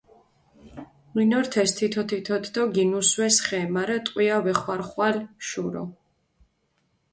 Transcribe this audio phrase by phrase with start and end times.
[1.15, 5.15] მინორთეს თითო-თითოთ დო გინუსვეს ხე, მარა ტყვია ვეხვარხვალ
[5.47, 5.83] შურო.